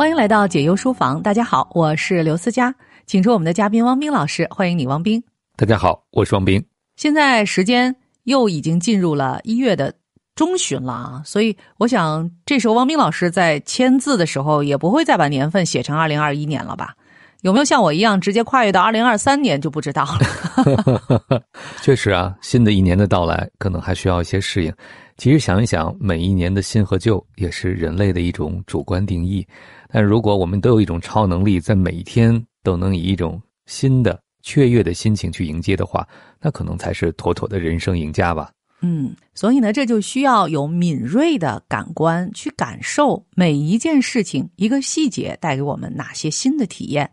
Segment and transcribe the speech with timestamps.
[0.00, 5.22] 欢迎来到解忧书房，大家好，我是刘思佳，请出我们的嘉宾汪冰老师，欢迎你，汪冰。
[5.58, 6.64] 大家好，我是汪冰。
[6.96, 9.92] 现在时间又已经进入了一月的
[10.34, 16.94] 中旬了啊，所以我想这时候汪冰老师在签字的时候，也不会再把年份写成二零二一年了吧？
[17.42, 21.42] 有没有像我一样直接跨越到二零二三年就不知道了？
[21.82, 24.72] 确实啊，新的一年的到来可能还需要一些适应。
[25.20, 29.46] 其实想一想，每一年的新和旧也是人类的一种主观定义。
[29.92, 36.08] 但如果我们都有一种超能力，在每一天都能以一种新的雀跃的心情去迎接的话，
[36.40, 38.50] 那可能才是妥妥的人生赢家吧。
[38.80, 47.10] 嗯，所以呢，这就需要有敏锐的感官去感受每一件事情、一个细节带给我们哪些新的体验。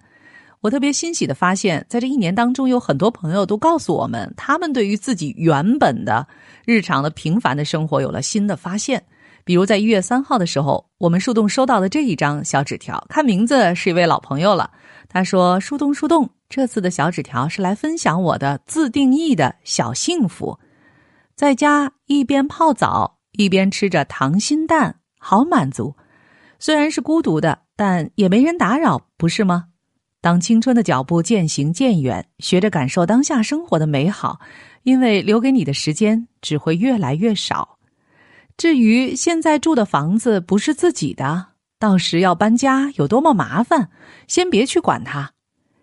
[0.61, 6.27] 我特别欣喜的发现，在这一年当中，有很多朋友都告诉我们，他们对于自己原本的
[6.65, 9.03] 日常的平凡的生活有了新的发现。
[9.45, 14.71] 比如在一月三号的时候，我们树洞收到的这一张小纸条，看名字是一位老朋友了。
[15.07, 20.59] 他说：“树洞树洞，这次的小纸条是来分享我的自定义的小幸福，
[21.33, 25.95] 在家一边泡澡一边吃着糖心蛋，好满足。
[26.59, 29.67] 虽然是孤独的，但也没人打扰，不是吗？”
[30.19, 34.39] 当青春的脚步渐行渐远，学着感受当下生活的美好，
[34.83, 37.77] 因为留给你的时间只会越来越少。
[38.57, 43.89] 至于现在住的房子不是自己的，到时要搬家有多么麻烦，
[44.27, 45.31] 先别去管它。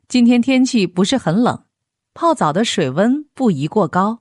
[0.09, 1.65] 今天天气不是很冷，
[2.13, 4.19] 泡澡的水温不宜过高，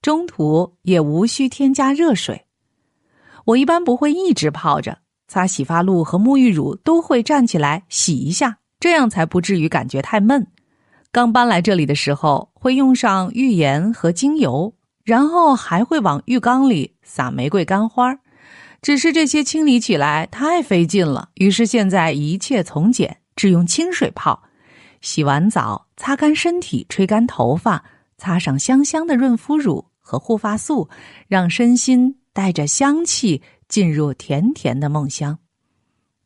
[0.00, 2.46] 中途也无需添加热水。
[3.44, 8.58] 我一般不会一直泡着，擦洗发露和沐浴乳都会站起来洗一下。
[8.80, 10.46] 这样才不至于感觉太闷。
[11.10, 18.18] 刚搬来这里的时候，会用上浴盐和精油，然后还会往浴缸里撒玫瑰干花。
[18.80, 24.40] 只是这些清理起来太费劲了，于是现在一切从简，只用清水泡。
[25.00, 27.82] 洗完澡，擦干身体，吹干头发，
[28.18, 30.88] 擦上香香的润肤乳和护发素，
[31.26, 35.36] 让身心带着香气进入甜甜的梦乡。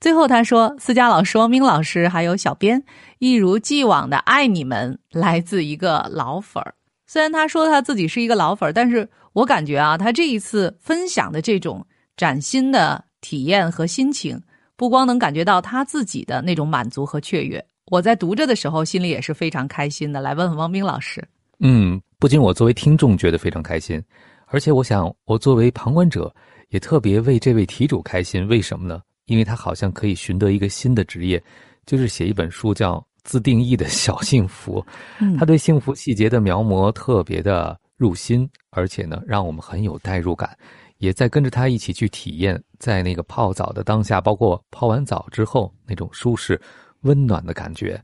[0.02, 2.82] 最后他说：“思佳老师、汪明老师还有小编，
[3.20, 4.98] 一如既往的爱你们。
[5.12, 6.74] 来自一个老粉儿，
[7.06, 11.86] 虽然他说他自己是一个老粉儿，但是我感觉啊，他这一次分享的这种
[12.16, 14.42] 崭新的体验和心情，
[14.74, 20.20] 不光能感觉到他自己的那种满足和雀跃，我在读着的时候心里也是非常开心的。
[20.20, 21.22] 来问问汪冰老师，
[21.60, 24.02] 嗯，不仅我作为听众觉得非常开心，
[24.46, 26.34] 而且我想我作为旁观者
[26.70, 28.48] 也特别为这位题主开心。
[28.48, 29.00] 为什么呢？”
[29.32, 31.42] 因为他好像可以寻得一个新的职业，
[31.86, 34.84] 就是写一本书叫《自定义的小幸福
[35.38, 40.54] 》。他对幸福细节的描摹特别的入心，而且呢，让我们很有代入感，
[40.98, 46.60] 也在跟着他一起去体验在那个泡澡的当下，包括泡完澡之后那种舒适、
[47.00, 47.98] 温暖的感觉。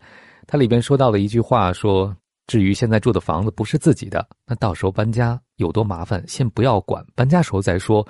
[0.47, 2.16] 他里边说到了一句话，说
[2.49, 8.03] ：“至于现在住的房子不是自己的，那到时候搬家有多麻烦，先不要管，搬家时候再说。”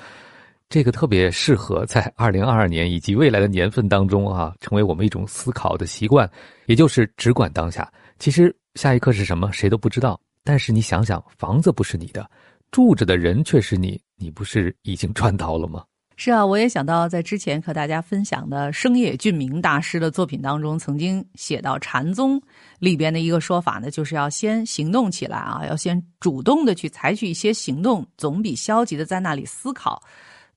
[0.69, 6.31] 这个特别适合在 二零二二年以及未来的年份当中啊，成为我们一种思考的习惯，
[6.67, 7.91] 也就是只管当下。
[8.19, 10.21] 其实下一刻是什么，谁都不知道。
[10.45, 12.29] 但是你想想，房子不是你的，
[12.71, 15.84] 住着的人却是你，你不是已经赚到了吗？
[16.17, 22.43] 是啊，我也想到在之前和大家分享的生野俊明大师的作品当中，曾经写到禅宗
[22.79, 30.03] 里边的一个说法呢，就是要先行动起来啊，要先主动的去采取一些行动，总比消极的在那里思考。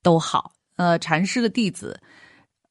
[0.03, 1.99] 都好，呃，禅师的弟子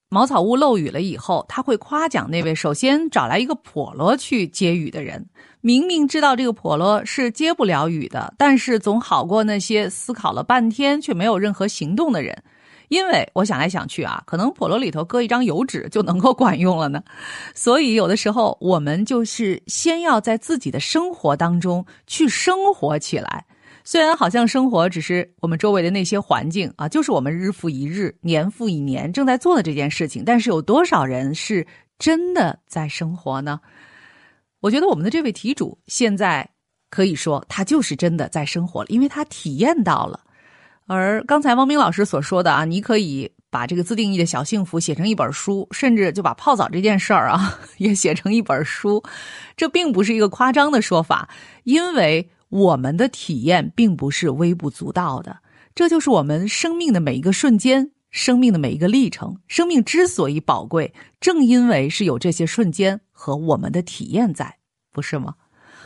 [0.09, 5.25] 茅草屋漏雨了以后，他会夸奖那位首先找来一个婆罗去接雨的人。
[5.61, 12.43] 明明知道这个婆罗是接不了雨的，但是总好过那些思考了半天却没有任何行动的人。
[12.89, 17.01] 因为我想来想去啊，可能婆罗里头搁一张油纸就能够管用了呢。
[17.55, 23.47] 所以有的时候我们就是先要在自己的生活当中去生活起来。
[23.91, 31.67] 虽然好像生活只是我们周围的那些环境啊，就是我们日复一日、年复一年正在做的这件事情，但是有多少人是
[31.99, 33.61] 真的在生活呢？
[34.61, 36.49] 我觉得我们的这位题主现在
[36.89, 40.21] 可以说他就是真的在生活了，因为他体验到了。
[40.87, 49.03] 而刚才汪明老师所说的啊，你可以把这个自定义的小幸福写成一本书，甚至就把泡澡这件事儿啊 也写成一本书，
[49.57, 51.29] 这并不是一个夸张的说法，
[51.65, 52.31] 因为。
[52.51, 55.39] 我们的体验并不是微不足道的，
[55.75, 59.37] 这就是我们生命的每一个瞬间，生命的每一个历程。
[59.47, 64.59] 生命之所以宝贵，正因为是有这些瞬间和我们的体验在，
[64.93, 65.35] 不是吗？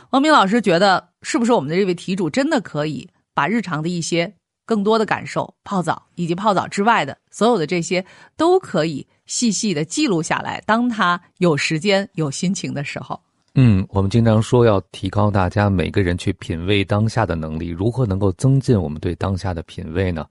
[0.09, 4.35] 王明老师觉得，是不是我们的这位题主真的可以把日常的一些
[4.65, 8.03] 更多的感受，泡澡以及泡澡之外的所有的这些，
[8.35, 10.59] 都可以细细的记录下来。
[10.65, 13.21] 当他有时间、有心情的时候，
[13.57, 20.27] 嗯，我们经常说要提高大家每个人去品味当下的能力，如何能够增进我们对当下的品味呢？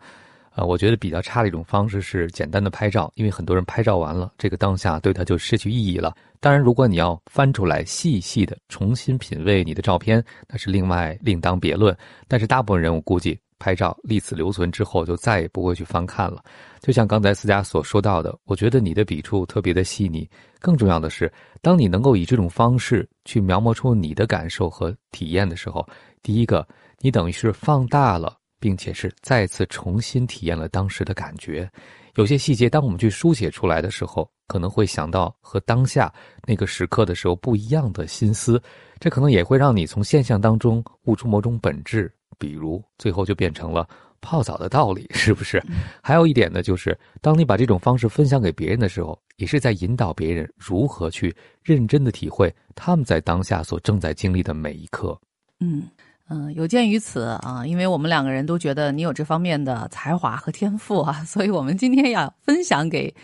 [0.50, 6.14] 啊，我觉得比较差的一种方式是简单的拍照，因为很多人拍照完了，这个当下对他就失去意义了。
[6.38, 11.96] 当然，如果你要翻出来细细的重新品味你的照片，那是另外另当别论。
[12.28, 16.44] 但是大部分人，我估计拍照立此留存之后，就再也不会去翻看了。
[16.80, 20.28] 就像刚才思佳所说到的，我觉得你的笔触特别的细腻。
[20.60, 21.32] 更重要的是，
[21.62, 25.86] 当你能够以这种方式去描摹出你的感受和体验的时候，
[26.22, 26.66] 第一个，
[27.00, 28.36] 你等于是放大了。
[28.60, 31.70] 并且是再次重新体验了当时的感觉，
[32.14, 36.10] 有些细节，当我们去书写出来的时候，可能会想到和当下
[36.46, 38.58] 那个时刻的时候不一样的心思，
[38.98, 43.88] 这可能也会让你从现象当中悟出某种本质，比如最后就变成了
[44.20, 45.62] 泡澡的道理，是不是？
[46.02, 55.18] 还有一点呢，就是当你把这种方式分享给别人的时候，也是在引导别人如何去认真的体会他们在当下所正在经历的每一刻。
[55.60, 55.82] 嗯。
[56.30, 63.14] 嗯，有鉴于此啊，因为我们两个人都觉得你有这方面的才华和天赋啊，所以我们今天要分享给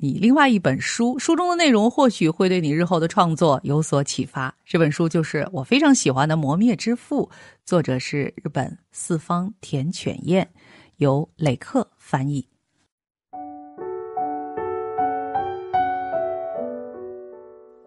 [0.00, 4.54] 你另外一本书，书中的内容或许会对你日后的创作有所启发。
[4.64, 7.28] 这本书就是我非常喜欢的《磨灭之父》，
[7.64, 10.46] 作者是日本四方田犬彦，
[10.98, 12.46] 由磊克翻译。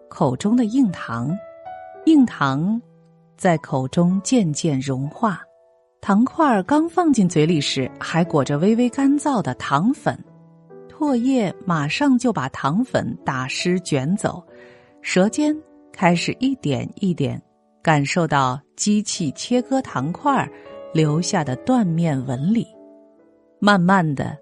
[0.10, 1.34] 口中的硬糖，
[2.08, 2.82] 硬糖。
[3.38, 5.42] 在口中渐渐融化，
[6.02, 10.22] 糖块刚放进嘴里时，还裹着微微干燥的糖粉。
[11.02, 14.40] 唾液马上就把糖粉打湿卷走，
[15.02, 15.52] 舌尖
[15.92, 17.42] 开始一点一点
[17.82, 20.48] 感受到机器切割糖块
[20.94, 22.68] 留下的断面纹理。
[23.58, 24.38] 慢慢的，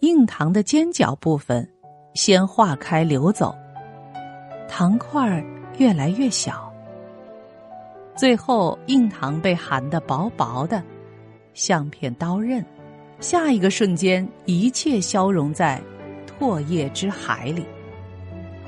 [0.00, 1.66] 硬糖的尖角部分
[2.12, 3.56] 先化开流走，
[4.68, 5.42] 糖块
[5.78, 6.70] 越来越小。
[8.14, 10.82] 最后，硬糖被含得薄薄的，
[11.54, 12.62] 像片刀刃。
[13.20, 15.82] 下一个瞬间，一切消融在
[16.38, 17.64] 唾液之海里。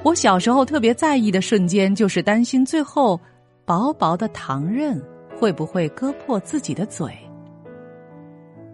[0.02, 3.20] 我小时候特别在意的瞬间，就是担心最后
[3.64, 5.00] 薄薄的糖刃
[5.38, 7.12] 会不会割破自己的嘴。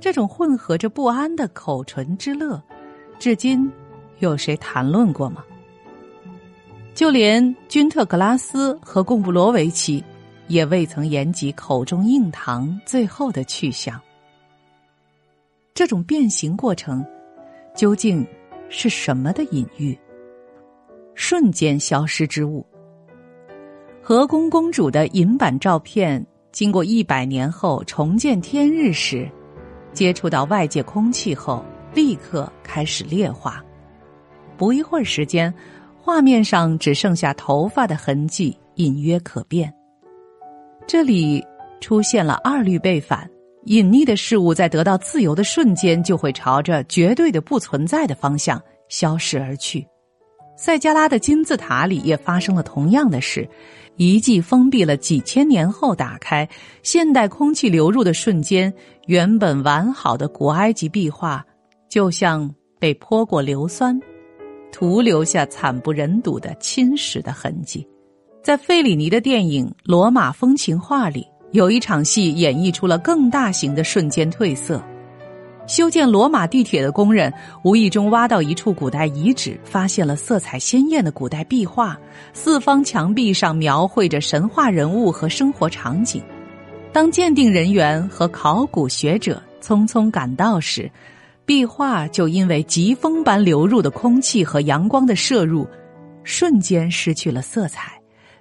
[0.00, 2.62] 这种混合着不安的口唇之乐，
[3.18, 3.70] 至今
[4.18, 5.44] 有谁谈论过吗？
[6.94, 10.02] 就连君特格拉斯和贡布罗维奇。
[10.46, 13.98] 也未曾言及口中硬糖最后的去向。
[15.74, 17.04] 这种变形过程，
[17.74, 18.24] 究竟
[18.68, 19.98] 是什么的隐喻？
[21.16, 22.64] 瞬间消失之物。
[24.00, 29.28] 和宫公主的银版照片，经过一百年后重见天日时，
[29.92, 33.60] 接触到外界空气后，立刻开始裂化。
[34.56, 35.52] 不一会儿时间，
[36.00, 39.74] 画面上只剩下头发的痕迹，隐约可辨。
[40.86, 41.44] 这里
[41.80, 43.28] 出现了二律背反，
[43.66, 49.86] 隐匿的事物在得到自由的瞬间，就会朝着绝对的不存在的方向消失而去。
[50.56, 53.48] 塞加拉的金字塔里也发生了同样的事，
[53.96, 56.48] 遗迹封闭了几千年后打开，
[56.82, 58.72] 现代空气流入的瞬间，
[59.06, 61.44] 原本完好的古埃及壁画，
[61.88, 63.98] 就像被泼过硫酸，
[64.70, 67.84] 徒留下惨不忍睹的侵蚀的痕迹。
[68.42, 74.82] 在费里尼的电影《罗马风情画》里，有一场戏演绎出了更大型的瞬间褪色。
[75.68, 77.32] 修建罗马地铁的工人
[77.62, 81.96] 无意中挖到一处古代遗址，发现了色彩鲜艳的古代壁画，
[82.32, 86.20] 四方墙壁上描绘着神话人物和生活场景。
[86.92, 90.90] 当鉴定人员和考古学者匆匆赶到时，
[91.46, 95.64] 壁画就因为疾风般流入的空气和阳光的摄入，
[96.24, 97.92] 瞬间失去了色彩。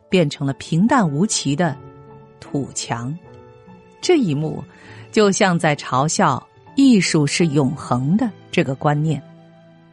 [0.10, 1.76] 变成了平淡无奇的
[2.44, 3.18] 土墙，
[4.02, 4.62] 这一幕
[5.14, 6.46] 就像在嘲笑
[6.76, 9.24] 艺术是永恒的这个观念。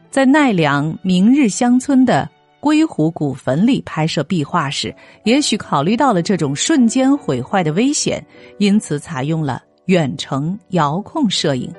[0.09, 2.29] 在奈良明日乡村的
[2.59, 4.93] 龟湖古坟里拍摄壁画时，
[5.23, 8.21] 也许考虑到了这种瞬间毁坏的危险，
[8.57, 11.73] 因此采用了远程遥控摄影。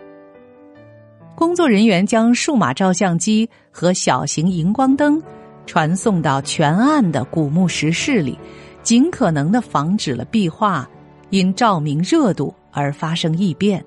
[1.35, 5.23] 工作人员将数码照相机和小型荧光灯。
[5.65, 8.37] 传送到全暗的古墓石室里，
[8.83, 10.89] 尽可能的防止了壁画
[11.31, 13.85] 因照明热度而发生异变。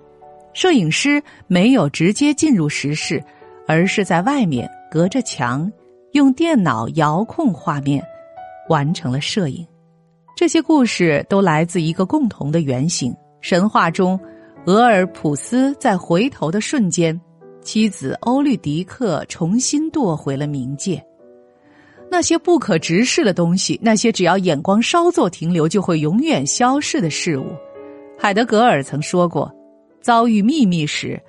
[0.53, 3.21] 摄影师没有直接进入石室，
[3.67, 5.69] 而是在外面隔着墙
[6.13, 8.01] 用电脑遥控画面，
[8.69, 9.67] 完成了摄影。
[10.35, 14.19] 这些故事都来自一个共同的原型：神话中，
[14.65, 17.19] 俄尔普斯在回头的瞬间，
[17.61, 21.05] 妻子欧律狄克重新堕回了冥界。
[22.09, 27.47] 那些不可直视的东西，那些只要眼光稍作停留就会永远消逝的事物，
[28.17, 29.51] 海德格尔曾说过：
[30.01, 31.21] 遭遇秘密时，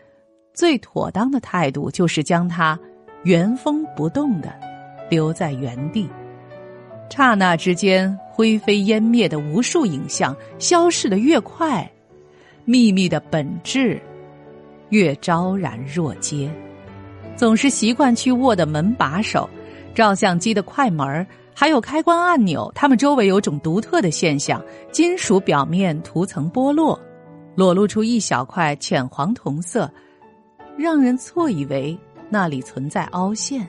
[0.55, 2.79] 最妥当的态度就是将它
[3.25, 4.55] 原封不动的
[5.11, 6.09] 留在原地。
[7.09, 11.91] 刹那之间，灰飞烟灭的无数影像消逝的越快，
[12.65, 14.01] 秘密的本质
[14.91, 16.51] 越昭然若揭。
[17.35, 19.49] 总是习惯去握的门把手。
[19.97, 24.63] 照相机的快门还有开关按钮，它们周围有种独特的现象：
[24.93, 27.01] 金属表面涂层剥落，
[27.55, 29.91] 裸露出一小块浅黄铜色，
[30.77, 31.99] 让人错以为
[32.29, 33.67] 那里存在凹陷。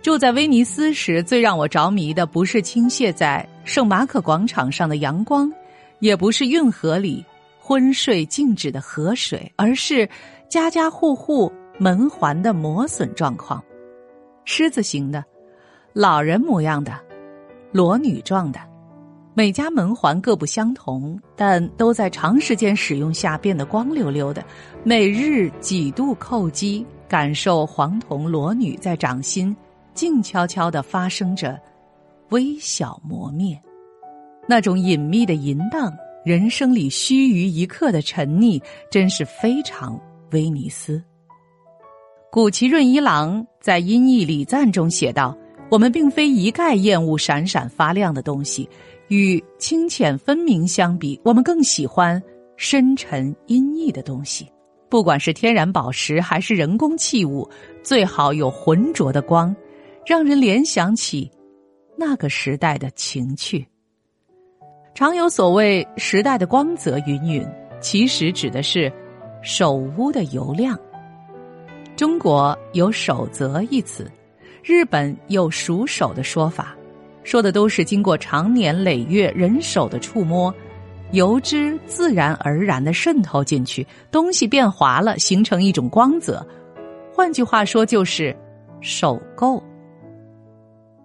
[0.00, 5.52] 住在威尼斯时，最让我着迷的不是倾泻在圣马可广场上的阳光，
[5.98, 7.22] 也不是运河里
[7.60, 10.08] 昏睡静止的河水，而是
[10.48, 13.62] 家家户户门环的磨损状况，
[14.46, 15.22] 狮子形的。
[15.98, 16.96] 老人模样的，
[17.72, 18.60] 裸女状的，
[19.34, 24.44] 每家门环各不相同，但都在长时间使用下变得光溜溜的。
[24.84, 29.56] 每日几度叩击，感受黄铜裸女在掌心
[29.92, 31.60] 静悄悄的发生着
[32.28, 33.60] 微小磨灭，
[34.46, 35.92] 那种隐秘的淫荡，
[36.24, 40.00] 人生里须臾一刻的沉溺，真是非常
[40.30, 41.02] 威尼斯。
[42.30, 45.36] 古奇润一郎在《音译礼赞》中写道。
[45.70, 48.68] 我们并非一概厌恶闪闪发亮的东西，
[49.08, 52.22] 与清浅分明相比，我们更喜欢
[52.56, 54.50] 深沉阴翳的东西。
[54.88, 57.46] 不管是天然宝石还是人工器物，
[57.82, 59.54] 最好有浑浊的光，
[60.06, 61.30] 让人联想起
[61.96, 63.66] 那个时代的情趣。
[64.94, 67.46] 常有所谓时代的光泽云云，
[67.80, 68.90] 其实指的是
[69.42, 70.78] 手污的油亮。
[71.94, 74.10] 中国有“守泽”一词。
[74.62, 76.76] 日本有“熟手”的说法，
[77.24, 80.54] 说的都是经过长年累月人手的触摸，
[81.12, 86.46] 油脂自然而然的渗透进去，东西变滑了，形成一种光泽。
[87.14, 88.36] 换句话说，就是
[88.80, 89.62] 手垢。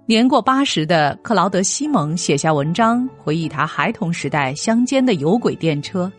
[0.05, 6.11] 年过八十的克劳德·西蒙写下文章，回忆他孩童时代乡间的有轨电车。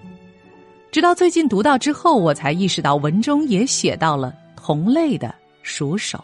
[0.91, 6.23] 直到最近读到之后，我才意识到文中也写到了同类的熟手。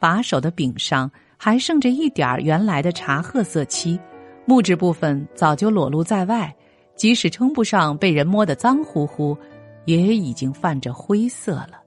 [0.00, 4.00] 把手的柄上还剩着一点原来的茶褐色漆，
[4.46, 6.52] 木质部分早就裸露在外，
[6.96, 9.36] 即使称不上被人摸得脏乎乎，
[9.84, 11.80] 也已经泛着灰色了。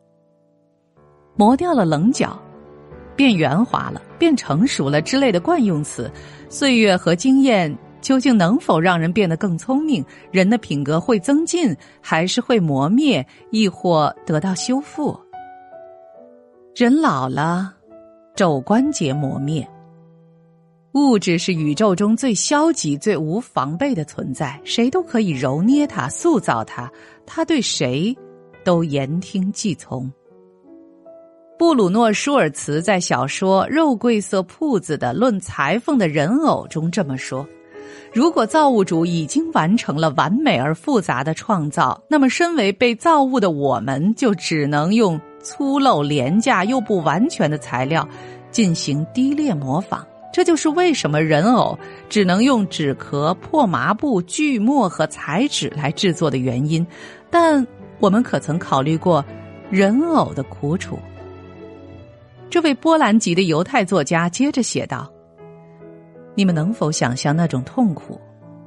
[1.35, 2.39] 磨掉了棱角，
[3.15, 6.09] 变圆滑了，变成熟了之类的惯用词，
[6.49, 10.05] 岁月和经验究竟能否让人变得更聪明？
[10.31, 15.19] 人的品格会增进，还是会磨灭，亦或得到修复？
[16.75, 17.75] 人老了。
[18.35, 19.67] 肘关节磨灭。
[20.93, 26.91] 物质是宇宙中最消极、最无防备的存在，谁都可以揉捏它、塑造它，
[27.27, 28.15] 它对谁
[28.63, 30.11] 都言听计从。
[31.59, 37.47] 布鲁诺·舒尔茨在小说《肉桂色铺子的论裁缝的人偶》中这么说
[38.11, 48.07] ：“如果造物主已经完成了完美而复杂的创造，那么身为被造物的我们，就只能用。”粗陋、廉价又不完全的材料
[48.49, 51.77] 进行低劣模仿，这就是为什么人偶
[52.09, 56.85] 只能用纸壳、破麻布、锯末和彩纸来制作的原因。
[57.29, 57.65] 但
[57.99, 59.23] 我们可曾考虑过
[59.69, 60.97] 人偶的苦楚？
[62.49, 65.11] 这位波兰籍的犹太作家接着写道
[66.35, 68.19] ：“你们能否想象那种痛苦？”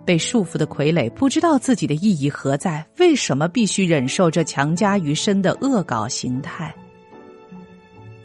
[0.07, 6.73] 被束缚的傀儡不知道自己的意义何在，为什么必须忍受这强加于身的恶搞形态？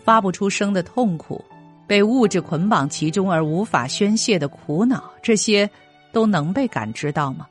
[0.03, 1.43] 发不出声的痛苦，
[1.87, 5.69] 被物质捆绑其中而无法宣泄的苦恼，这些
[6.11, 7.47] 都能被感知到吗？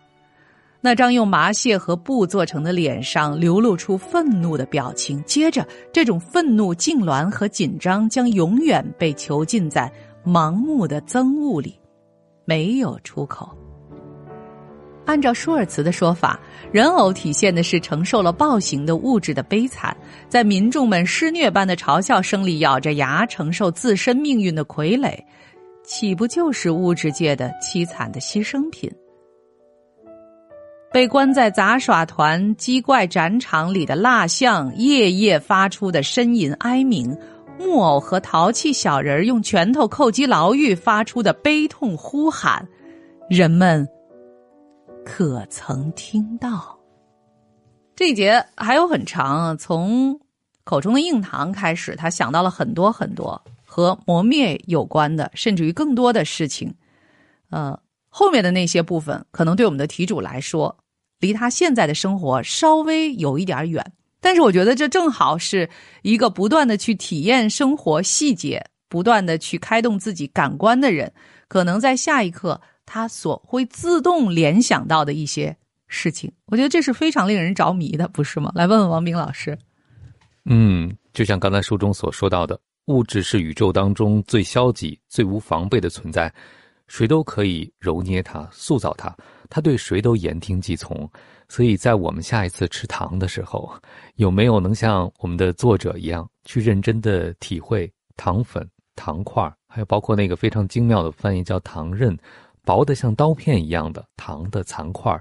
[0.80, 9.92] 那张用麻屑和布做成的脸上流露出愤怒的表情，接着这种愤怒、痉挛和紧张将永远被囚禁在
[10.24, 11.78] 盲目的憎恶里，
[12.46, 13.54] 没有出口。
[15.10, 16.38] 按照舒尔茨的说法，
[16.70, 19.94] 人偶体现的是承受了暴行的物质的悲惨，
[20.28, 25.18] 在民众们施虐般的嘲笑声里咬着牙承受自身命运的傀儡，
[25.82, 28.88] 岂不就是物质界的凄惨的牺牲品？
[30.92, 37.12] 被关在杂耍团鸡怪展场里的蜡像，夜夜发出的呻吟哀鸣；
[37.58, 42.64] 木偶和淘气小人用拳头叩击牢狱发出的悲痛呼喊，
[43.28, 43.84] 人们。
[45.12, 46.78] 可曾听到？
[47.96, 50.16] 这一节还有很长，从
[50.62, 56.72] 口中的硬糖开始，他想到了很多很多和磨灭有关的，甚至于更多的事情。
[57.50, 57.76] 呃，
[58.08, 60.74] 后面的那些部分，可能对我们的题主来说，
[61.18, 63.84] 离他现在的生活稍微有一点远。
[64.20, 65.68] 但是，我觉得这正好是
[66.02, 71.12] 一个不断的去体验生活细节，不断的去开动自己感官的人，
[71.48, 72.60] 可能在下一刻
[72.92, 75.56] 他所会自动联想到的一些
[75.86, 76.28] 事情。
[76.46, 78.50] 我觉得这是非常令人着迷的，不是吗？
[78.56, 79.56] 来问问王斌老师。
[80.46, 86.32] 嗯，就像刚才书中所说到的，物质是宇宙当中最消极、最无防备的存在。
[86.88, 89.16] 谁都可以揉捏它、塑造它，
[89.48, 91.08] 它对谁都言听计从。
[91.48, 93.72] 所以在我们下一次吃糖的时候，
[94.16, 102.18] 有没有能像我们的作者一样，去认真的体会糖粉、糖块，还有包括那个非常精妙的翻译叫糖刃，
[102.70, 105.20] 薄的像刀片一样的糖的残块。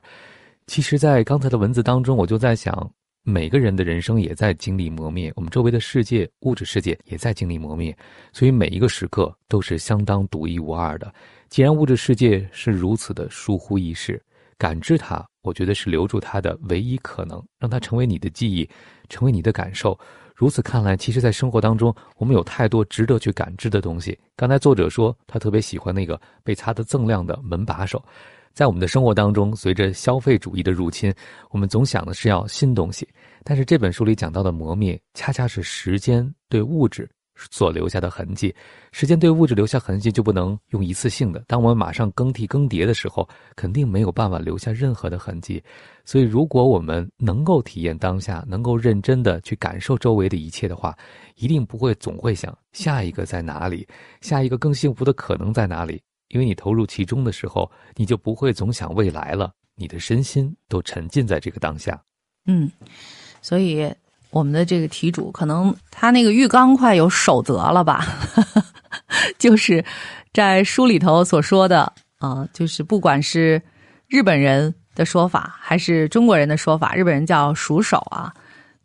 [0.67, 2.87] 其实，在刚才的文字当中，我就在想，
[3.23, 7.97] 每个人的人生也在经历磨灭，我们周围的世界、物质世界也在经历磨灭，
[8.31, 11.11] 所以每一个时刻都是相当独一无二的。
[11.47, 14.21] 既然物质世界是如此的疏忽易逝，
[14.55, 18.69] 感知它，我觉得是留住它的唯一可能，让它成为你的记忆，
[19.09, 19.99] 成为你的感受。
[20.39, 24.17] 如此看来，其实，在生活当中，我们有太多值得去感知的东西。
[24.37, 28.01] 刚才作者说，他特别喜欢那个被擦得锃亮的门把手。
[28.53, 31.13] 在我们的生活当中，随着消费主义的入侵，
[31.51, 33.05] 我们总想的是要新东西，
[33.43, 37.09] 但是这本书里讲到的磨灭，恰恰是时间对物质。
[37.49, 38.53] 所留下的痕迹，
[38.91, 41.43] 时间对物质留下痕迹就不能用一次性的。
[41.47, 45.63] 当我们马上更替更迭的时候，肯定没有办法留下任何的痕迹。
[46.03, 50.97] 所以，如果我们能够体验当下，能够认真的去感受周围的一切的话，
[51.35, 53.87] 一定不会总会想下一个在哪里，
[54.21, 56.01] 下一个更幸福的可能在哪里。
[56.29, 62.01] 因为你投入其中的时候，你就不会总想未来了，你的身心都沉浸在这个当下。
[62.45, 62.69] 嗯，
[63.41, 63.89] 所以。
[64.31, 68.05] 我们的这个题主可能他那个浴缸快有守则了吧？
[69.39, 69.83] 就是
[70.33, 73.61] 在书里头所说的啊，就是不管是
[74.07, 78.33] 日本人的说法还是中国人的说法，日本人叫熟手啊。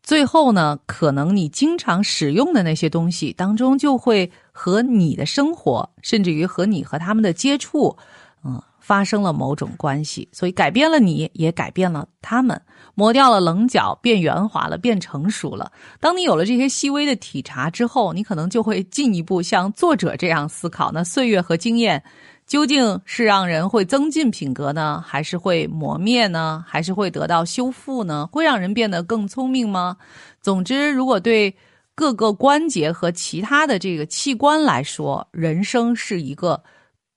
[0.02, 7.96] 最后呢，可能你经常使用的那些东西当中，就会和你的生活，甚至于和你和他们的接触，
[8.44, 8.62] 嗯。
[8.80, 12.60] 发生了某种关系，所以改变了你，也改变了他们，
[12.94, 15.70] 磨掉了棱角，变圆滑了，变成熟了。
[16.00, 22.02] 当你有了这些细微的体察之后，你可能就会进一步像作者这样思考：那岁月和经验
[22.46, 26.64] 究竟是让人会增进品格呢，还是会磨灭呢？
[26.66, 28.28] 还是会得到修复呢？
[28.32, 29.96] 会让人变得更聪明吗？
[30.40, 31.54] 总之，如果对
[31.94, 36.62] 各个关节和其他的这个器官来说，人生是一个。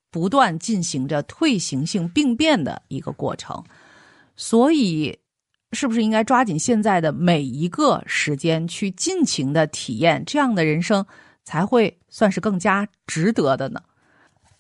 [0.09, 3.61] 不断进行着退行性病变的一个过程，
[4.37, 5.15] 所以
[5.73, 11.05] 是不是应该抓紧现在的每一个时间去尽情的体验这样的人生，
[11.43, 13.79] 才会算是更加值得的呢？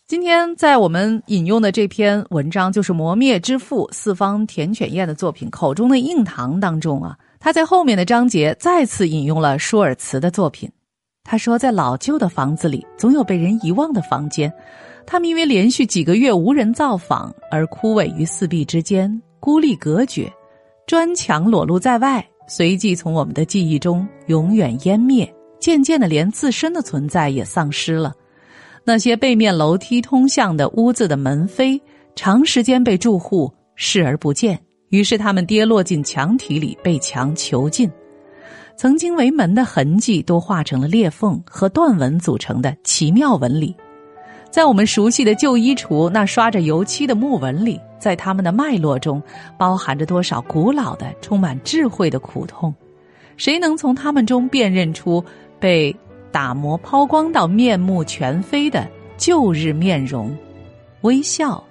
[0.05, 10.71] 今天在我们引用的这篇文章，就是磨灭之父四方田犬彦的作品《口中的硬糖》当中啊，他在后面的章节再次引用了舒尔茨的作品。
[11.25, 14.49] 他说，在老旧的房子里，总有被人遗忘的房间。
[15.05, 20.31] 他们因为连续几个月无人造访而枯萎于四壁之间，孤立隔绝，
[20.87, 28.13] 砖墙裸露在外，随即从我们的记忆中永远湮灭，渐渐的连自身的存在也丧失了。
[28.85, 31.77] 那些背面楼梯通向的屋子的门扉，
[32.15, 37.91] 长时间被住户视而不见，于是他们跌落进墙体里，被墙囚禁。
[38.77, 43.75] 曾经为门的痕迹，都化成了裂缝和断纹组成的奇妙纹理。
[44.57, 49.21] 在我们熟悉的旧衣橱那刷着油漆的木纹里，在它们的脉络中，
[49.55, 52.73] 包含着多少古老的、充满智慧的苦痛？
[53.35, 55.23] 谁能从它们中辨认出
[55.59, 55.95] 被
[56.31, 60.35] 打磨抛光到面目全非的旧日面容、
[61.01, 61.63] 微笑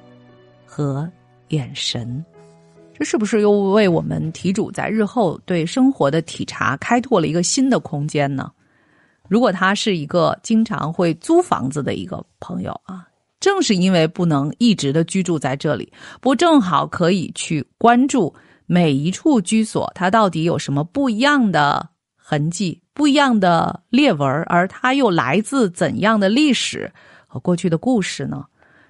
[0.64, 1.10] 和
[1.48, 2.24] 眼神？
[2.96, 8.48] 这是不是又为我们题主在日后对生活的体察开拓了一个新的空间呢？
[9.28, 13.06] 如果他是一个经常会租房子的一个朋友啊，
[13.40, 18.34] 正是因为不能一直的居住在这里，不正好可以去关注
[18.66, 26.92] 每一处居所，它到底有什么不一样的痕迹、不一样的裂纹，而它又来自怎样的历史
[27.26, 28.44] 和过去的故事呢？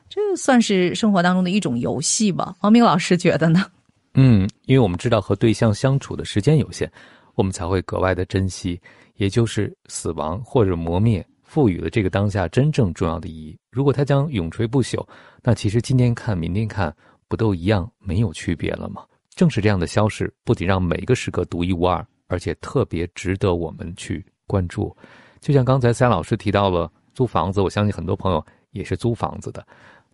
[0.09, 2.55] 这算是生活当中的一种游戏吧？
[2.61, 3.67] 王明老师觉得呢？
[4.15, 6.91] 嗯，因为我们知道和对象相处的时间有限，
[7.35, 8.81] 我们才会格外的珍惜。
[9.17, 13.57] 也就是死亡或者磨灭赋予了这个当下真正重要的意义。
[13.71, 15.07] 如果它将永垂不朽，
[15.43, 16.95] 那其实今天看、明天看
[17.29, 19.05] 不都一样，没有区别了吗？
[19.35, 24.95] 正是这样的消逝，不仅让每一个时刻独一无二，而且特别值得我们去关注。
[25.41, 29.65] 就像刚才三老师提到了租房子，我相信很多朋友也是租房子的。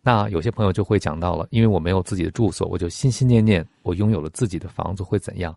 [0.02, 5.56] 那有些朋友就会讲到了，因为我没有自己的住所，我就心心念念我拥有了自己的房子会怎样。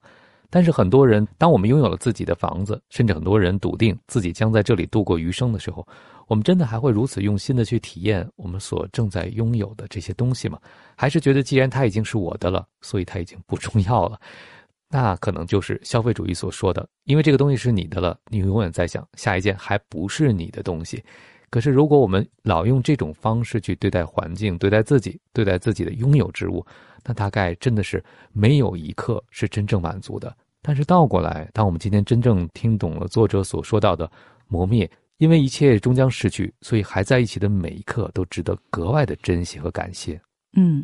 [0.56, 5.86] 但是很多人，当我们拥有了自己的房子，甚至很多人笃定自己将在这里度过余生的时候，
[6.28, 10.58] 我们真的还会如此用心的去体验我们所正在拥有的这些东西吗？
[10.96, 14.18] 还是觉得既然它已经是我的了，所以它已经不重要了？
[14.89, 21.04] 那可能就是消费主义所说的，因为这个东西是你的了，你永远在想下一件还不是你的东西。
[21.50, 26.65] 可是如果我们老用这种方式去对待环境、对待自己、对待自己的拥有之物，
[27.04, 30.34] 那大概真的是没有一刻是真正满足的。
[30.67, 34.10] 但是倒过来，当我们今天真正听懂了作者所说到的
[34.47, 40.19] 磨灭，因为一切终将逝去，所以还在一起的每一刻都值得格外的珍惜和感谢。
[40.58, 40.84] 嗯，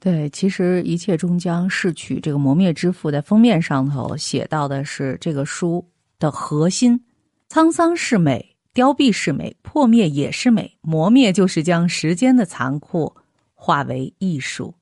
[0.00, 2.18] 对，其实一切终将逝去。
[2.18, 5.88] 这个磨灭之父在封面上头写到的是这个书
[6.18, 7.00] 的核心：
[7.48, 10.76] 沧桑是美，凋敝是美，破灭也是美。
[10.80, 13.14] 磨灭就是将时间的残酷
[13.54, 14.74] 化为艺术。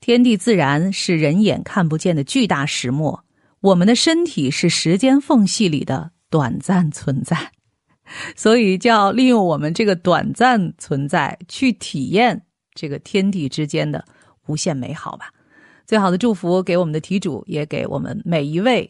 [0.00, 3.22] 天地自然是人眼看不见的巨大石墨。
[3.66, 7.50] 我们的身体是时间缝隙里的短暂存在，
[8.36, 14.04] 所以就要利用我们这个短暂存在去体验这个天地之间的
[14.46, 15.32] 无限美好吧。
[15.84, 18.88] 最好的祝福给我们的题主，也给我们每一位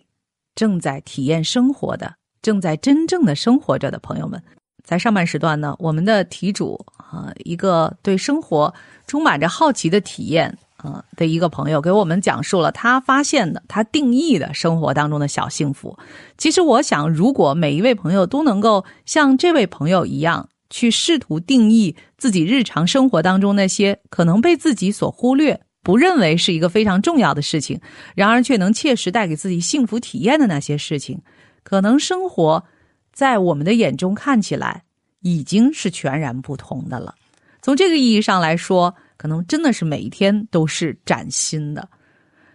[0.55, 4.43] 正在体验生活的、正在真正的生活着的朋友们。
[4.85, 8.73] 在上半时段呢，我们的题主啊，一个对生活
[9.07, 10.59] 充满着好奇的体验。
[10.83, 15.97] 呃的一个朋友给我们讲述了他发现的、他定义的生活当中的小幸福。
[16.37, 27.81] 其实，我想，如果每一位朋友都能够像这位朋友一样，去试图定义自己日常生活当中那些可能被自己所忽略、不认为是一个非常重要的事情，
[28.15, 31.23] 然而却能切实带给自己幸福体验的那些事情，
[31.63, 32.65] 可能生活
[33.13, 34.83] 在我们的眼中看起来
[35.21, 37.15] 已经是全然不同的了。
[37.63, 38.95] 从这个意义上来说。
[39.17, 41.89] 可能真的是每一天都是崭新的，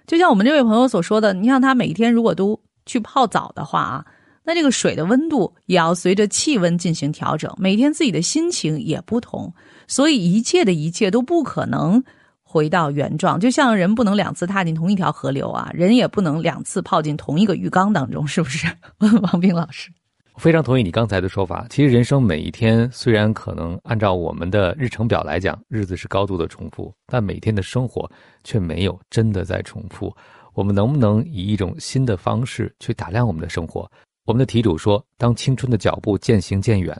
[0.06, 4.06] 就像我们这位朋友所说的，你像他每一天如果都去泡澡的话啊，
[4.44, 9.54] 那这个水的温度也要随着气温进行调整，每天自己的心情也不同，
[9.88, 12.04] 所以一切的一切都不可能
[12.44, 13.40] 回到原状。
[13.40, 18.68] 就像人不能两次踏进同一条河流啊，人也不能两次泡进同一个浴缸当中，是不是？
[19.00, 19.92] 问 王斌老师。
[20.38, 21.68] 非常同意你刚才的说法。
[21.70, 28.10] 其实人生每一天，虽然可能按照我们的日程表来讲，日子是高度的重复，但每天的生活
[28.44, 30.16] 却没有真的在重复。
[30.54, 33.90] 我们能不能以一种新的方式去打量我们的生活？
[34.26, 37.00] 我们的题主说：“当青春的脚步渐行渐远，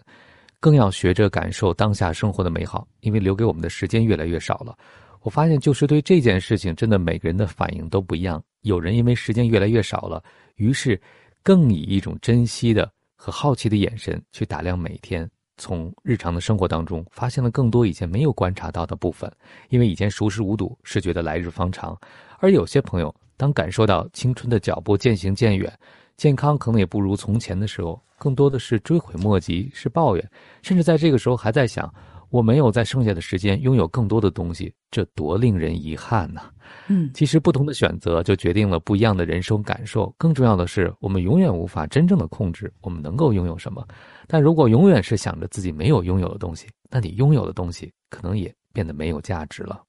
[0.60, 4.78] 更要学着感受当下生活的美好，因为留给我们的时间越来越少了。”
[5.22, 8.44] 我发现，就是对这件事情，真的每个人的反应都不一样。
[8.62, 10.24] 有人因为时间越来越少了，
[10.56, 11.00] 于是
[11.44, 12.92] 更以一种珍惜的。
[13.24, 19.32] 和好奇的眼神去打量每天，从日常的生活当中发现了更多以前没有观察到的部分。
[19.70, 21.94] 因为以前熟视无睹，是觉得来日方长；
[22.40, 25.72] 而有些朋友，当感受到青春的脚步渐行渐远，
[26.18, 30.32] 健康可能也不如从前的时候，更多的是追悔莫及，是抱怨，
[30.64, 31.94] 甚至在这个时候还在想：
[32.32, 36.42] 我没有在剩下的时间拥有更多的东西，这多令人遗憾呐！
[36.88, 40.14] 嗯，其实不同的选择就决定了不一样的人生感受。
[40.18, 43.86] 更重要的是，我们永远无法真正的控制我们能够拥有什么。
[44.28, 49.84] 但如果永远是想着自己没有拥有的东西，那你拥有的东西可能也变得没有价值了。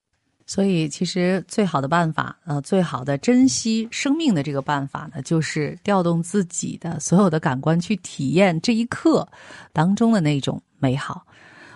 [0.45, 9.27] 所以，其实最好的办法，呃，最好的珍惜生命的这个办法呢，就是调动自己的所有的感官去体验这一刻
[9.73, 11.25] 当中的那种美好。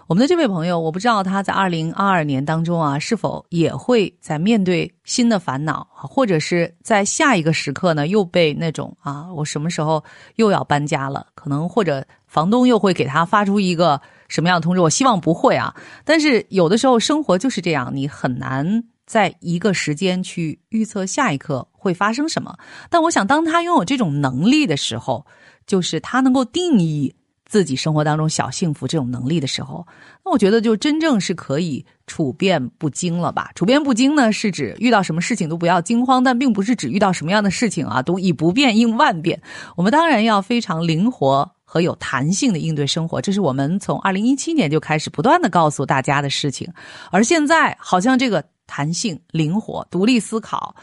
[0.09, 10.03] 我们的这位朋友，我不知道他在二零二二年当中啊，是否也会在面对新的烦恼，或者是在下一个时刻呢，又被那种啊，我什么时候
[10.37, 11.27] 又要搬家了？
[11.35, 14.81] 可能或者房东又会给他发出一个什么样的通知？
[14.81, 15.75] 我希望不会啊。
[16.05, 22.57] 但是有的时候生活就是这样，你很难在一个时间去预测下一刻会发生什么。
[22.88, 25.27] 但我想，当他拥有这种能力的时候，
[25.66, 27.12] 就是他能够定义。
[27.46, 29.87] 自己生活当中小幸福这种能力的时候，
[30.24, 33.52] 那我觉得就真正是可以处变不惊了吧？
[33.54, 39.40] 处变不惊呢，是指遇到什么事情都不要惊慌，但并不是指遇到什么样的事情啊都以不变应万变。
[39.76, 46.68] 我们当然要非常灵活和有弹性的应对生活，这是我们从二零一七年就开始不断的告诉大家的事情。
[47.12, 50.74] 而现在好像这个弹性、灵活、独立思考，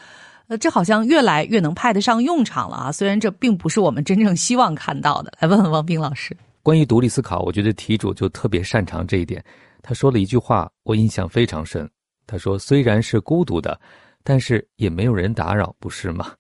[0.48, 2.92] 呃，这好像越来越能派得上用场了啊！
[2.92, 5.34] 虽然这并不是我们真正希望看到的。
[5.42, 6.36] 来问问王斌老师。
[6.64, 9.44] 关于独立思考，我觉得题主就特别擅长这一点。
[9.82, 11.88] 他说了一句话，我印象非常深。
[12.26, 13.78] 他说：“虽然是孤独的，
[14.24, 16.32] 但是也没有人打扰，不是吗？”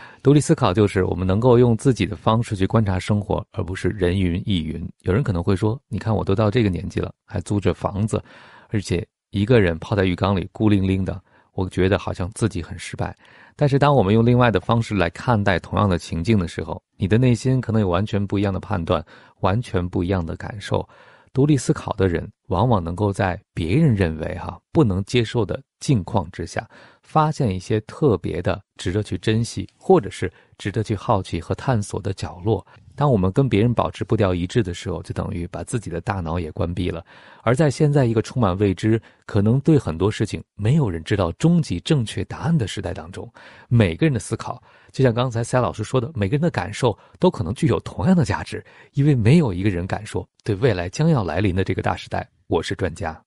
[0.22, 4.88] 独立思考就是我们能够用自己的方式去观察生活，而不是人云亦云。
[5.00, 8.22] 有人可能会说：“你看，我都到这个年纪了，还租着房子，
[8.68, 11.20] 而且一个人泡在浴缸里孤零零的，
[11.54, 13.12] 我觉得好像自己很失败。”
[13.56, 19.04] 但是，当我们用另外的方式来看待同样的情境的时候，你的内心可能有完全不一样的判断，
[19.42, 20.88] 完全不一样的感受。
[21.32, 26.68] 独立思考的人，往往能够在别人认为哈不能接受的境况之下，
[27.02, 32.66] 发现一些特别的、值得去珍惜，或者是值得去好奇和探索的角落。
[33.02, 37.04] 当我们跟别人保持步调一致的时候，就等于把自己的大脑也关闭了。
[37.42, 43.28] 而在现在一个充满未知、可能对很多事情没有人知道终极正确答案的时代当中，
[43.66, 44.62] 每个人的思考，
[44.92, 53.20] 就像刚才赛老师说的，每个人的感受都可能具有同样的价值，因为没有一个人敢说对未来将要来临的这个大时代，我是专家。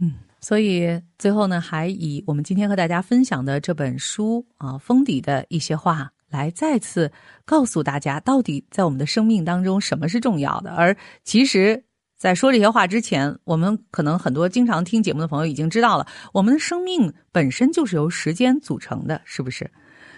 [0.00, 6.10] 嗯，所以最后呢，还以我们今天和大家分享的这本书啊封底的一些话。
[6.32, 7.12] 来再次
[7.44, 10.70] 告诉大家，到底在我们的生命当中什么是重要的？
[10.72, 11.84] 而其实，
[12.16, 19.70] 在说这些话之前，我们可能很多经常听节目的朋友已经知道了，我们的生命本身就是由时间组成的，是不是？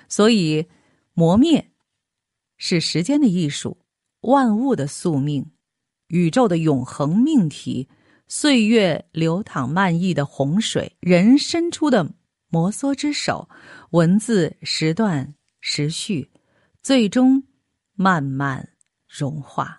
[0.08, 0.66] 所以，
[1.14, 1.70] 磨灭
[2.56, 3.76] 是时间的艺术，
[4.20, 5.44] 万物的宿命，
[6.08, 7.88] 宇宙的永恒命题，
[8.28, 12.08] 岁月流淌漫溢的洪水，人伸出的
[12.48, 13.48] 摩挲之手，
[13.90, 15.34] 文字时段。
[15.66, 16.30] 持续，
[16.82, 17.42] 最终
[17.94, 18.68] 慢慢
[19.08, 19.78] 融化。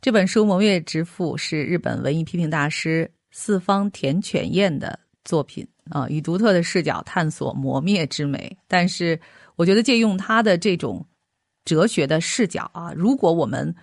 [0.00, 8.56] 这本书《磨灭之父》是日本文艺批评大师四方田犬彦的作品啊，以独特的视角探索磨灭之美。
[8.68, 9.20] 但是，
[9.56, 11.04] 我觉得借用他的这种
[11.64, 13.74] 哲学的视角啊，如果我们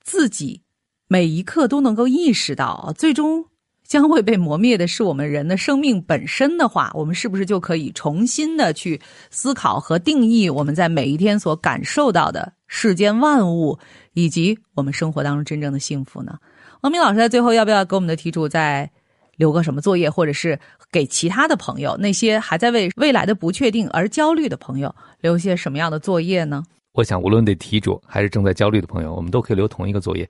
[0.00, 0.60] 自己
[1.06, 3.46] 每一刻都能够意识到啊，最终。
[3.86, 13.78] 将会被磨灭的是我们人的生命本身的话，我们是不是就可以重新的去思考和定义我们在每一天所感受到的世间万物，
[14.12, 16.36] 以及我们生活当中真正的幸福呢？
[16.82, 18.90] 王明老师在最后要不要给我们的题主再
[19.36, 20.58] 留个什么作业，或者是
[20.90, 26.62] 给其他的朋友，那些还在为未来的不确定而焦虑的朋友留些什么样的作业呢？
[26.92, 30.28] 我想，无论对题主还是正在焦虑的朋友，我们都可以留同一个作业。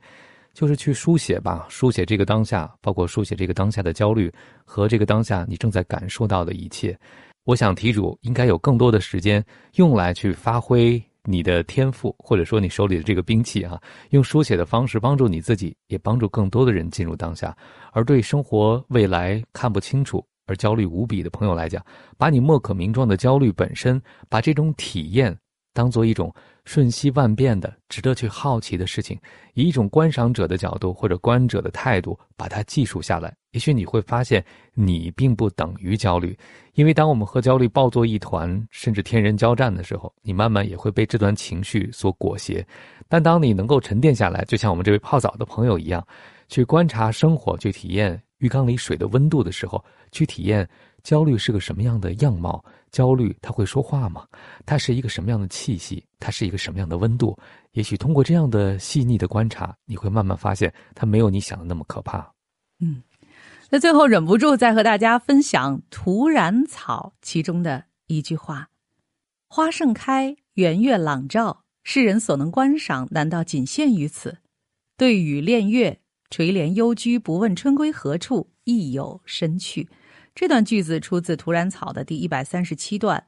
[0.56, 4.32] 就是去书写吧，书写这个当下，包括书写这个当下的焦虑
[4.64, 6.98] 和这个当下你正在感受到的一切。
[7.44, 13.78] 我想题主应该有更多的时间用来去发挥你的天赋，或者说你手里的这个兵器啊，
[14.12, 17.54] 用书写的方式帮助你自己，也帮助更多的人进入当下。
[17.92, 21.84] 而对生活未来看不清楚而焦虑无比的朋友来讲，
[22.16, 25.36] 把你莫可名状的焦虑本身，把这种体验
[25.76, 26.34] 当做一种。
[26.64, 29.16] 瞬息万变的、值得去好奇的事情，
[29.54, 36.36] 以一种观赏者的角度或者观者的态度把它记述下来，也许你会发现，你并不等于焦虑。
[36.74, 42.66] 因为当我们和焦虑抱作一团，甚至天人交战的时候，你慢慢也会被这段情绪所裹挟。
[43.06, 46.04] 但当你能够沉淀下来，就像我们这位泡澡的朋友一样，
[46.48, 50.68] 去观察生活，去体验浴缸里水的温度的时候，去体验。
[51.04, 52.64] 焦虑是个什么样的样貌？
[52.96, 54.26] 焦虑它会说话吗？
[54.64, 56.02] 它是一个什么样的气息？
[56.18, 57.38] 它是一个什么样的温度？
[57.72, 62.32] 也许通过这样的细腻的观察，你会慢慢发现，它没有你想的那么可怕。
[62.80, 63.02] 嗯，
[63.68, 68.70] 那最后忍不住再和大家分享《土染草》其中的一句话
[69.46, 74.38] ：“花盛开，圆月朗照，世人所能观赏，难道仅限于此？
[74.96, 79.90] 对雨恋月，垂帘幽居，不问春归何处，亦有深趣。”
[80.36, 83.24] 这段句子出自《土染草》的第一百三十七段。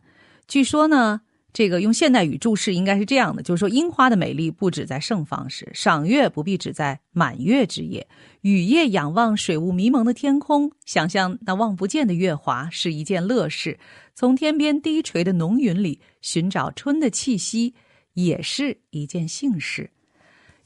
[0.47, 1.23] 据说呢，
[1.55, 8.07] 这个用现代语注释应该是这样的：就是说，樱花的美丽不止在盛放时，赏月不必只在满月之夜。
[8.43, 13.79] 雨夜仰望水雾迷蒙的天空，想象那望不见的月华是一件乐事；
[14.15, 17.75] 从天边低垂的浓云里寻找春的气息，
[18.13, 19.91] 也是一件幸事。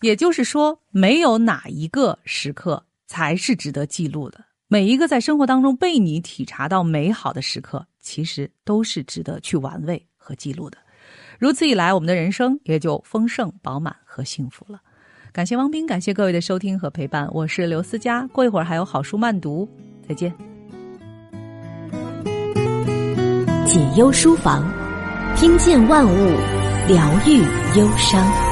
[0.00, 4.44] 也就是说，没有哪一个时刻才是值得记录的。
[4.72, 10.78] 每一个在生活当中被你体察到美好的时刻，其实都是值得去玩味和记录的。
[11.38, 14.80] 如此一来，我们的人生也就丰盛、饱满和幸福了。
[15.30, 17.28] 感谢汪斌，感谢各位的收听和陪伴。
[17.34, 19.68] 我是刘思佳，过一会儿还有好书慢读，
[20.08, 20.32] 再见。
[23.66, 24.66] 解忧书房，
[25.36, 26.16] 听见万物，
[26.88, 27.42] 疗愈
[27.78, 28.51] 忧伤。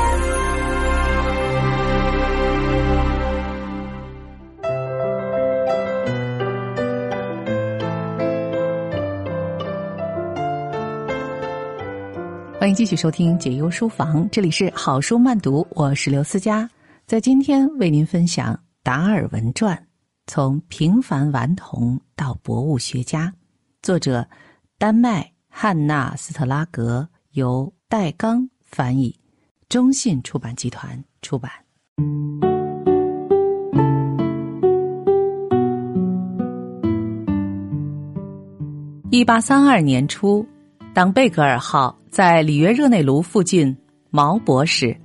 [12.61, 16.69] 欢迎继续收听解忧书房，这里是好书慢读，我是刘思佳，
[17.07, 19.75] 在今天为您分享《达尔文传》，
[20.27, 23.33] 从平凡顽童到博物学家，
[23.81, 24.29] 作者
[24.77, 29.19] 丹麦汉娜斯特拉格，由戴刚翻译，
[29.71, 31.51] 中信出版集团出版。
[39.11, 40.47] 一八三二年初，
[40.93, 43.75] 当贝格尔号在里约热内卢附近
[44.11, 44.97] 锚泊时，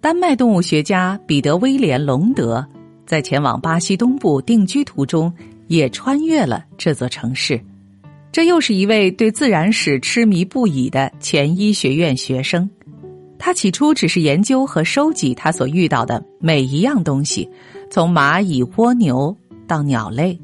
[0.00, 2.64] 丹麦动物学家彼得·威廉·隆德
[3.04, 5.32] 在前往巴西东部定居途中，
[5.66, 7.60] 也穿越了这座城市。
[8.30, 12.70] 这又是一位对自然史痴迷不已的前医学院学生。
[13.36, 17.48] 他起初只是研究和收集他所遇到的每一样东西，
[17.90, 20.38] 从蚂蚁、蜗牛到鸟类。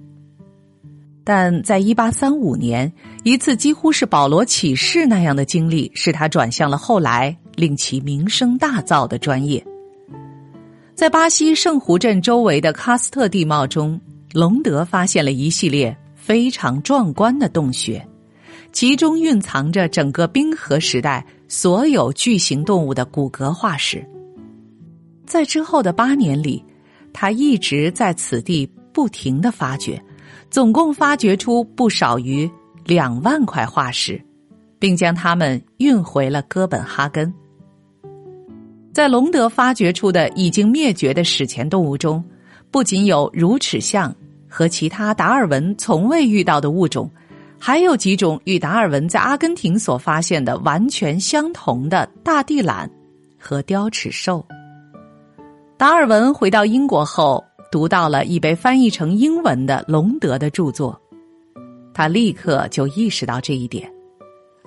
[1.33, 9.65] 但在一八三五年，一次几乎是保罗启示那样的经历，使他转向了后来令其名声大噪的专业。
[10.93, 14.01] 在巴西圣湖镇周围的喀斯特地貌中，
[14.33, 18.05] 隆德发现了一系列非常壮观的洞穴，
[18.73, 24.05] 其中蕴藏着整个冰河时代所有巨型动物的骨骼化石。
[25.25, 26.61] 在之后的八年里，
[27.13, 30.03] 他一直在此地不停的发掘。
[30.51, 32.51] 总共发掘出不少于
[32.85, 34.21] 两万块化石，
[34.81, 37.33] 并将它们运回了哥本哈根。
[38.93, 42.23] 在隆德发掘出的已经灭绝的史前动物中，
[42.73, 44.13] 不仅有乳齿象
[44.49, 47.09] 和其他达尔文从未遇到的物种，
[47.57, 52.91] 还有几种与达尔文在阿根廷所发现的完全相同的大地懒
[53.39, 54.45] 和雕齿兽。
[55.77, 57.45] 达尔文回到英国后。
[57.71, 61.01] 读到了已被翻译成英文的隆德的著作，
[61.95, 63.91] 他立刻就意识到这一点。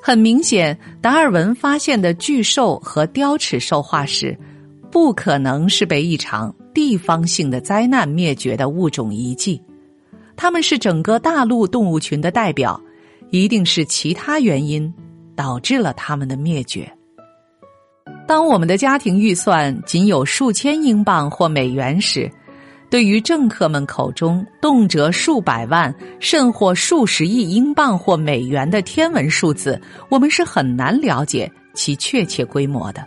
[0.01, 4.37] 很明显，达尔文发现的巨兽和雕齿兽化石，
[4.91, 9.61] 不可能是被一场地方性的灾难灭绝的物种遗迹，
[10.35, 12.79] 它们是整个大陆动物群的代表，
[13.29, 14.93] 一定是其他原因
[15.35, 16.91] 导致了它们的灭绝。
[18.27, 22.29] 当我们的家庭预算仅有数千英镑或美元时，
[22.93, 33.03] 对于政客们口中动辄数百万甚或数十亿英镑或美元的天文数字，我们是很难了解其确切规模的。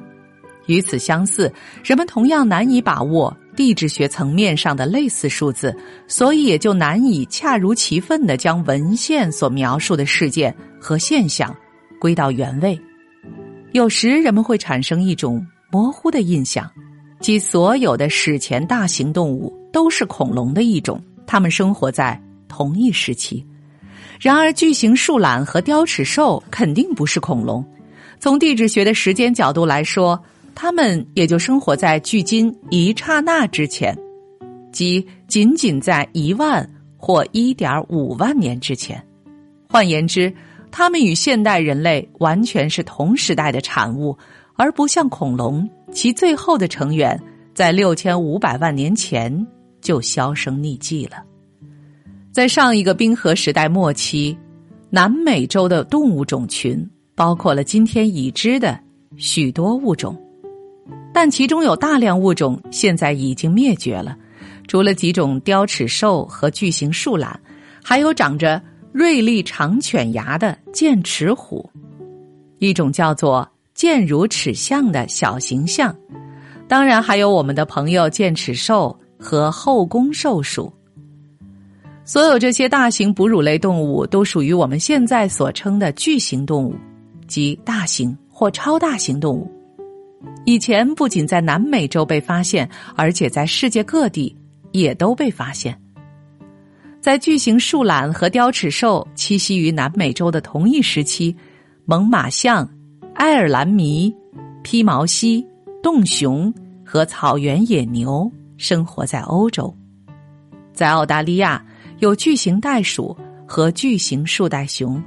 [0.67, 1.53] 与此相似，
[1.85, 5.73] 人们同样难以把握地质学层面上的类似数字，
[6.09, 11.55] 所以也就难以恰如其分地将文献所描述的事件和现象
[12.01, 12.77] 归到原位。
[13.71, 16.69] 有时人们会产生一种模糊的印象，
[17.21, 19.57] 即所有的史前大型动物。
[19.77, 23.45] 都是恐龙的一种，它们生活在同一时期。
[24.19, 27.63] 然而，巨型树懒和雕齿兽肯定不是恐龙。
[28.19, 30.19] 从地质学的时间角度来说，
[30.55, 33.95] 它们也就生活在距今一刹那之前，
[34.73, 38.99] 即仅仅在一万或一点五万年之前。
[39.69, 40.33] 换言之，
[40.71, 44.17] 它们与现代人类完全是同时代的产物，
[44.55, 49.47] 而不像恐龙，其最后的成员在六千五百万年前。
[49.87, 51.23] 就销声匿迹了。
[52.33, 54.37] 在上一个冰河时代末期，
[54.91, 58.77] 南美洲的动物种群包括了今天已知的
[59.17, 60.21] 许多物种，
[61.15, 64.19] 但其中有大量物种现在已经灭绝了。
[64.67, 67.39] 除了几种雕齿兽和巨型树懒，
[67.81, 71.71] 还有长着锐利长犬牙的剑齿虎，
[72.59, 75.95] 一种叫做剑如齿象的小型象，
[76.67, 78.99] 当然还有我们的朋友剑齿兽。
[79.19, 80.73] 和后宫兽属，
[82.05, 86.75] 所有这些大型哺乳类动物都属于我们现在所称的巨型动物，
[87.27, 89.51] 即大型或超大型动物。
[90.45, 94.35] 以前不仅在南美洲被发现，而且在世界各地
[94.73, 95.77] 也都被发现。
[97.01, 101.35] 在巨型树懒和雕齿兽栖息于南美洲的同一时期，
[101.85, 102.69] 猛犸象、
[103.15, 104.13] 爱尔兰麋、
[104.63, 105.47] 披毛犀、
[105.83, 106.53] 洞熊
[106.85, 108.31] 和草原野牛。
[108.57, 109.75] 生活在欧洲，
[110.73, 111.65] 在澳大利亚
[111.99, 113.17] 有巨型袋鼠
[113.47, 115.03] 和巨型树袋熊，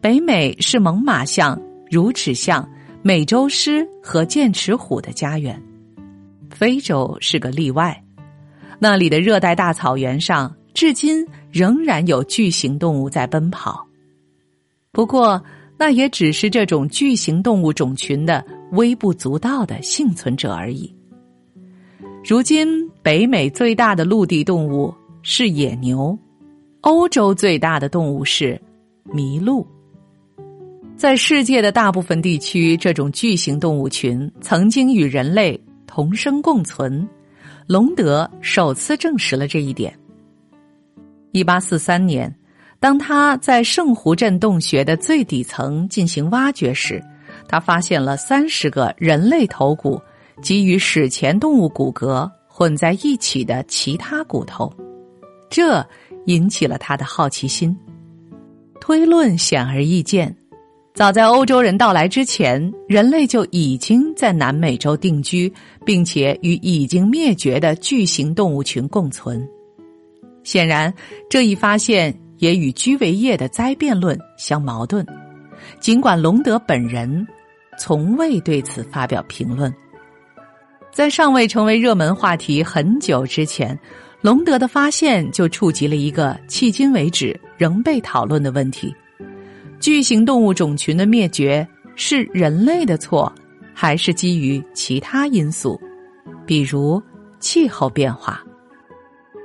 [0.00, 2.68] 北美是猛犸象、乳齿象、
[3.02, 5.60] 美洲狮和剑齿虎的家园，
[6.50, 8.02] 非洲是个例外，
[8.78, 13.86] 那里的热带大草原上至今仍然有巨型动物在奔跑，
[14.90, 15.42] 不过
[15.76, 20.94] 那也只是这种巨型动物种群的微不足道的幸存者而已。
[22.26, 26.18] 如今，北美最大的陆地动物是野牛，
[26.80, 28.58] 欧洲最大的动物是
[29.10, 29.66] 麋鹿。
[30.96, 37.06] 在世界的大部分地区，这种巨型动物群曾经与人类同生共存。
[37.66, 39.94] 隆德首次证实了这一点。
[41.32, 42.34] 一八四三年，
[42.80, 47.02] 当他在圣湖镇洞穴的最底层进行挖掘时，
[47.46, 50.00] 他发现了三十个人类头骨
[50.42, 54.72] 及与史前动物骨骼混在一起的其他骨头，
[55.50, 55.84] 这
[56.26, 57.76] 引起了他的好奇心。
[58.80, 60.36] 推论显而易见，
[60.94, 65.52] 早在欧洲人到来之前，人类就已经在南美洲定居，
[65.84, 69.46] 并且与已经灭绝的巨型动物群共存。
[70.42, 70.92] 显然，
[71.30, 75.06] 这一发现也与居维叶的灾变论相矛盾。
[75.80, 77.26] 尽管隆德本人
[77.78, 79.74] 从未对此发表评论，
[80.94, 83.76] 在尚未成为热门话题很久之前，
[84.20, 88.94] 隆德的发现就触及了一个迄今为止仍被讨论的问题：
[89.80, 91.66] 巨型动物种群的灭绝
[91.96, 93.30] 是人类的错，
[93.74, 95.80] 还是基于其他因素，
[96.46, 97.02] 比如
[97.40, 98.40] 气候变化？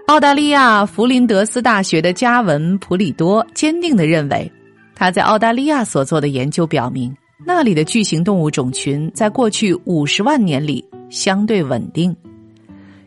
[0.06, 4.50] 澳大利亚弗林德斯大学的加文普里多坚定的认为。
[4.93, 7.16] 他在澳大利亚所做的研究表明，
[7.46, 12.16] 那里的巨型动物种群在过去五十万年里相对稳定。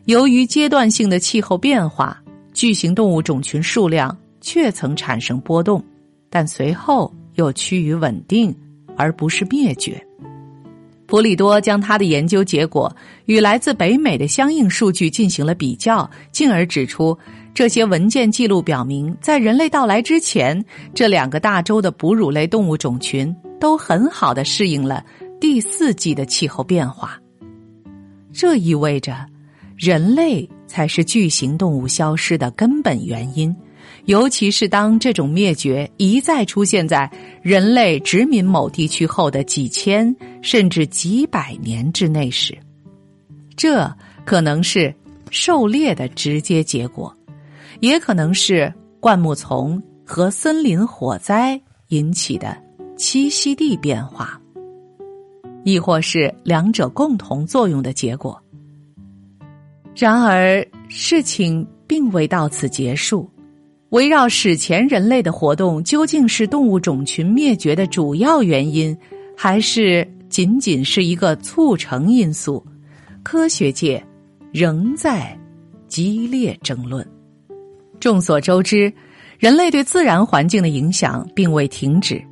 [0.07, 2.21] 由于阶段性的气候变化，
[2.53, 5.85] 巨型动物种群数量却曾产生波动，
[6.29, 8.55] 但随后又趋于稳定，
[8.97, 10.03] 而不是灭绝。
[11.07, 12.95] 普里多将他的研究结果
[13.27, 17.17] 与来自北美的相应数据进行了比较，进而指出。
[17.55, 20.65] 这些文件记录表明，在人类到来之前，
[20.95, 25.05] 这两个大洲的哺乳类动物种群都很好的适应了
[25.41, 27.17] 第四季的气候变化。
[28.33, 29.25] 这意味着，
[29.77, 33.55] 人类才是巨型动物消失的根本原因，
[34.07, 37.09] 尤其是当这种灭绝一再出现在
[37.41, 42.59] 人类殖民某地区后的几千甚至几百年之内时，
[43.55, 43.89] 这
[44.25, 44.93] 可能是
[45.31, 47.17] 狩猎的直接结果。
[47.79, 51.61] 也可能是灌木丛和森林火灾
[51.91, 52.57] 引起的
[52.97, 54.41] 栖息地变化，
[55.65, 58.41] 亦或是两者共同作用的结果。
[59.95, 63.29] 然而，事情并未到此结束。
[63.91, 68.97] 围绕史前人类的活动究竟是动物种群灭绝的主要原因，
[69.37, 72.65] 还是仅仅是一个促成因素？
[73.23, 74.03] 科学界
[74.51, 75.39] 仍在
[75.89, 77.07] 激烈争论。
[78.01, 78.93] 众所周知，
[79.39, 82.23] 人类对自然环境的影响并未停止。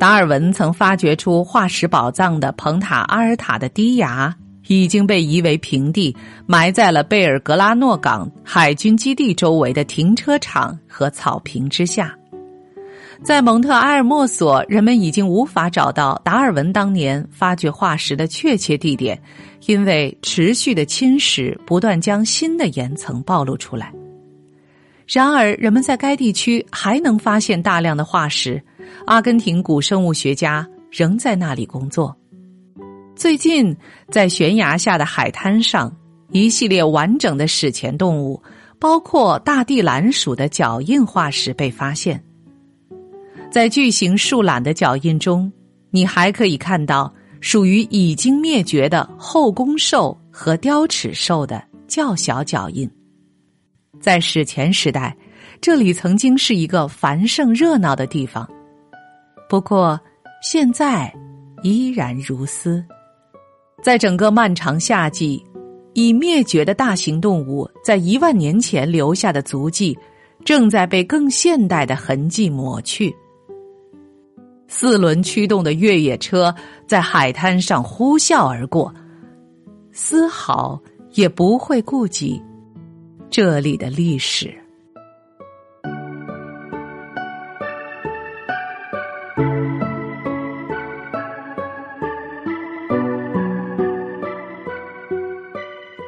[0.00, 4.34] 达尔文曾发掘出化石宝藏的蓬塔阿尔塔的低崖
[4.66, 12.16] 已经被夷为平地，埋在了贝尔格拉诺港海军基地周围的停车场和草坪之下。
[13.22, 19.20] 在蒙特埃尔莫索，人们已经无法找到达尔文当年发掘化石的确切地点，
[19.66, 23.92] 因为持续的侵蚀不断将新的岩层暴露出来。
[25.12, 28.62] 然而，人们在该地区还能发现大量的化石。
[29.06, 32.16] 阿根廷古生物学家仍在那里工作。
[33.16, 33.76] 最近，
[34.08, 35.92] 在悬崖下的海滩上，
[36.30, 38.40] 一系列完整的史前动物，
[38.78, 42.22] 包括大地蓝鼠的脚印化石被发现。
[43.50, 45.52] 在巨型树懒的脚印中，
[45.90, 52.88] 你还可以看到属于已经灭绝的后弓兽和雕齿兽的较小脚印。
[54.00, 55.14] 在史前时代，
[55.60, 58.48] 这里曾经是一个繁盛热闹的地方，
[59.48, 60.00] 不过
[60.42, 61.12] 现在
[61.62, 62.82] 依然如斯。
[63.82, 65.42] 在整个漫长夏季，
[65.92, 69.96] 已灭绝的大型动物在一万年前留下的足迹，
[70.44, 73.14] 正在被更现代的痕迹抹去。
[74.66, 76.54] 四轮驱动的越野车
[76.86, 78.94] 在海滩上呼啸而过，
[79.92, 80.80] 丝毫
[81.12, 82.40] 也不会顾及。
[83.30, 84.52] 这里的历史。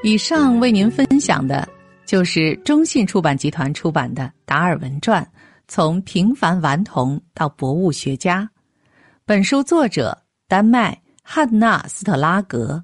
[0.02, 1.68] 以上为您分享的，
[2.04, 5.24] 就是中信出版集团出版的《达尔文传：
[5.68, 8.42] 从平凡顽童到博物学家》。
[9.24, 12.82] 本书作者丹麦汉娜斯特拉格，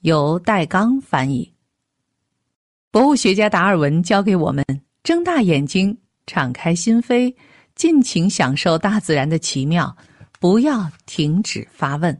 [0.00, 1.53] 由戴刚翻译。
[2.94, 4.64] 博物学家达尔文教给我们：
[5.02, 7.34] 睁大眼睛，敞开心扉，
[7.74, 9.96] 尽情享受大自然的奇妙，
[10.38, 12.16] 不要停止发问。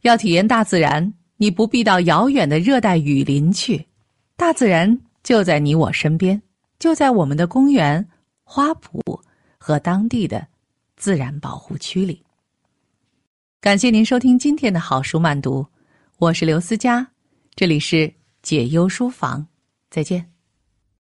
[0.00, 3.86] 要体验大自然，你不必到遥远的热带雨林去，
[4.38, 6.40] 大自然就在你我身边，
[6.78, 8.08] 就在我们的公园、
[8.44, 9.20] 花圃
[9.58, 10.46] 和当地的
[10.96, 12.22] 自然保护区里。
[13.60, 15.66] 感谢您收听今天的好书慢读，
[16.16, 17.06] 我是刘思佳，
[17.54, 18.21] 这里是。
[18.42, 19.46] 解忧书房，
[19.88, 20.31] 再见。